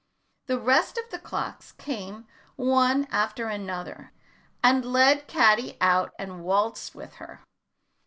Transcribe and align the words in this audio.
The 0.47 0.57
rest 0.57 0.97
of 0.97 1.07
the 1.11 1.19
clocks 1.19 1.73
came 1.73 2.25
one 2.55 3.05
after 3.11 3.45
another 3.49 4.13
and 4.63 4.83
led 4.83 5.27
Caddy 5.27 5.77
out 5.79 6.11
and 6.17 6.43
waltzed 6.43 6.95
with 6.95 7.17
her. 7.17 7.45